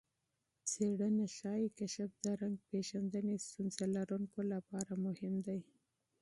[0.71, 5.59] څېړنه ارزوي، کشف د رنګ پېژندنې ستونزه لرونکو لپاره مهم دی.